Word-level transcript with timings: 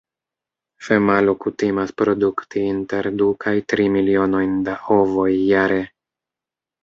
Femalo 0.85 1.33
kutimas 1.43 1.91
produkti 2.01 2.63
inter 2.69 3.09
du 3.19 3.27
kaj 3.45 3.53
tri 3.73 3.85
milionojn 3.97 4.55
da 4.69 4.75
ovoj 4.97 5.29
jare. 5.53 5.81